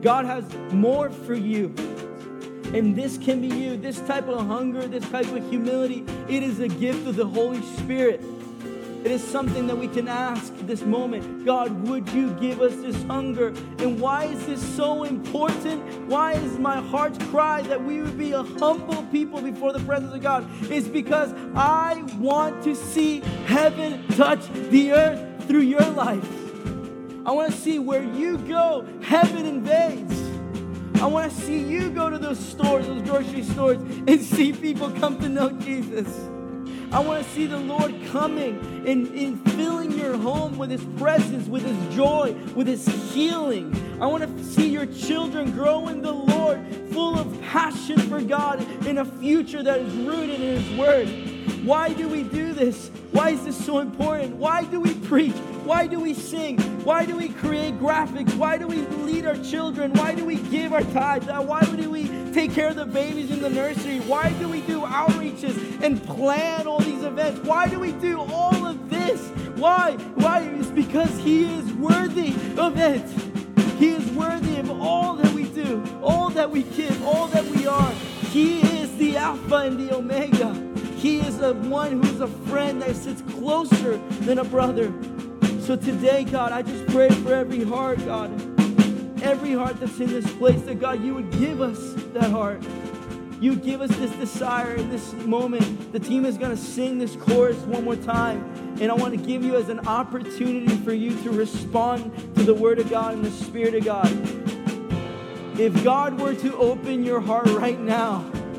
[0.00, 1.74] God has more for you.
[2.72, 3.76] And this can be you.
[3.76, 7.60] This type of hunger, this type of humility, it is a gift of the Holy
[7.76, 8.24] Spirit.
[9.02, 13.02] It is something that we can ask this moment God, would you give us this
[13.04, 13.48] hunger?
[13.78, 16.06] And why is this so important?
[16.06, 20.12] Why is my heart's cry that we would be a humble people before the presence
[20.14, 20.46] of God?
[20.70, 26.28] It's because I want to see heaven touch the earth through your life.
[27.24, 30.20] I want to see where you go, heaven invades.
[31.00, 34.90] I want to see you go to those stores, those grocery stores, and see people
[34.90, 36.06] come to know Jesus.
[36.92, 41.46] I want to see the Lord coming and, and filling your home with His presence,
[41.46, 43.72] with His joy, with His healing.
[44.00, 46.60] I want to see your children grow in the Lord,
[46.90, 51.29] full of passion for God in a future that is rooted in His Word.
[51.64, 52.90] Why do we do this?
[53.12, 54.36] Why is this so important?
[54.36, 55.36] Why do we preach?
[55.64, 56.58] Why do we sing?
[56.84, 58.34] Why do we create graphics?
[58.34, 59.92] Why do we lead our children?
[59.94, 61.28] Why do we give our tithes?
[61.28, 63.98] Uh, why do we take care of the babies in the nursery?
[64.00, 67.40] Why do we do outreaches and plan all these events?
[67.46, 69.20] Why do we do all of this?
[69.56, 69.92] Why?
[70.14, 70.40] Why?
[70.42, 73.06] It's because He is worthy of it.
[73.78, 77.66] He is worthy of all that we do, all that we give, all that we
[77.66, 77.90] are.
[78.30, 80.69] He is the Alpha and the Omega.
[81.00, 84.92] He is the one who's a friend that sits closer than a brother.
[85.60, 88.30] So today, God, I just pray for every heart, God,
[89.22, 92.62] every heart that's in this place, that God, you would give us that heart.
[93.40, 95.90] You give us this desire in this moment.
[95.90, 98.76] The team is going to sing this chorus one more time.
[98.78, 102.52] And I want to give you as an opportunity for you to respond to the
[102.52, 104.10] Word of God and the Spirit of God.
[105.58, 108.18] If God were to open your heart right now,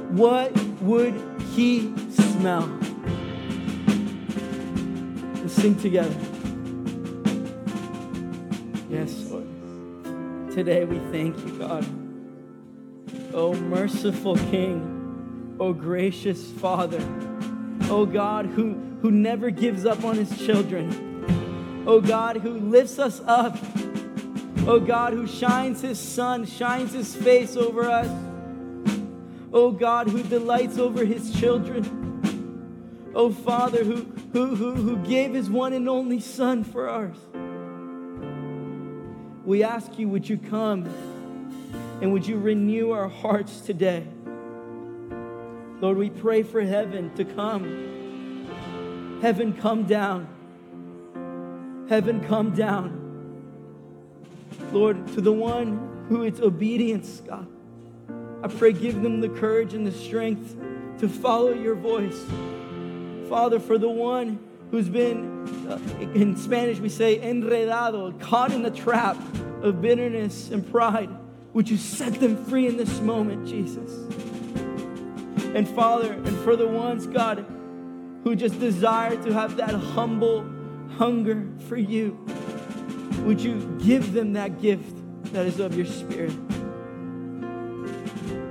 [0.09, 1.13] what would
[1.53, 1.93] He
[2.31, 2.79] smell?
[5.35, 6.15] Let's sing together.
[8.89, 9.47] Yes, Lord.
[10.51, 11.85] Today we thank you, God.
[13.33, 15.57] Oh, merciful King.
[15.59, 17.01] Oh, gracious Father.
[17.89, 21.83] Oh, God, who, who never gives up on his children.
[21.87, 23.57] Oh, God, who lifts us up.
[24.67, 28.07] Oh, God, who shines his sun, shines his face over us.
[29.53, 32.10] Oh, God, who delights over his children.
[33.13, 37.17] Oh, Father, who, who, who, who gave his one and only Son for ours.
[39.43, 40.85] We ask you, would you come
[42.01, 44.07] and would you renew our hearts today?
[45.81, 49.19] Lord, we pray for heaven to come.
[49.21, 50.27] Heaven, come down.
[51.89, 52.99] Heaven, come down.
[54.71, 57.47] Lord, to the one who is obedience, God,
[58.43, 60.55] I pray give them the courage and the strength
[60.99, 62.23] to follow your voice.
[63.31, 64.39] Father, for the one
[64.71, 65.79] who's been, uh,
[66.13, 69.15] in Spanish we say, enredado, caught in the trap
[69.61, 71.09] of bitterness and pride,
[71.53, 73.89] would you set them free in this moment, Jesus?
[75.55, 77.45] And Father, and for the ones, God,
[78.25, 80.45] who just desire to have that humble
[80.97, 82.19] hunger for you,
[83.19, 84.97] would you give them that gift
[85.31, 86.35] that is of your Spirit?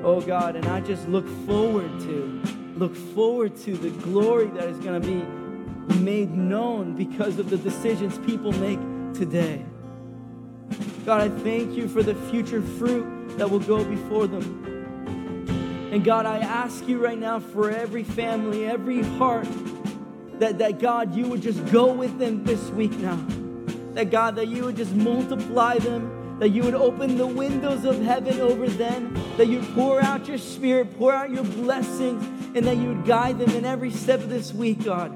[0.03, 2.43] Oh God, and I just look forward to,
[2.81, 7.59] look forward to the glory that is going to be made known because of the
[7.59, 8.79] decisions people make
[9.13, 9.63] today.
[11.05, 15.91] God, I thank you for the future fruit that will go before them.
[15.93, 19.49] And God, I ask you right now for every family, every heart,
[20.39, 23.23] that, that God, you would just go with them this week now.
[23.93, 26.11] That God, that you would just multiply them,
[26.41, 30.39] that you would open the windows of heaven over them, that you'd pour out your
[30.39, 32.25] spirit, pour out your blessings,
[32.57, 35.15] and that you would guide them in every step of this week, God.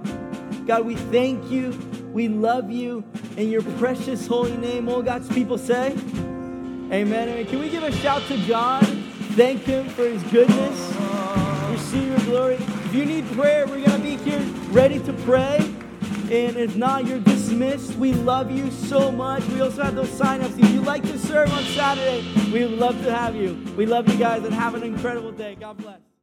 [0.66, 1.70] God, we thank you.
[2.12, 3.03] We love you
[3.39, 4.87] in your precious holy name.
[4.89, 6.93] All God's people say, Amen.
[6.93, 7.47] Amen.
[7.47, 8.87] Can we give a shout to God?
[9.33, 10.95] Thank Him for His goodness.
[11.70, 12.55] Receive your glory.
[12.57, 15.74] If you need prayer, we're going to be here ready to pray.
[16.31, 17.95] And if not, you're dismissed.
[17.97, 19.45] We love you so much.
[19.49, 20.57] We also have those sign-ups.
[20.57, 23.62] If you'd like to serve on Saturday, we would love to have you.
[23.77, 25.57] We love you guys and have an incredible day.
[25.61, 26.13] God bless.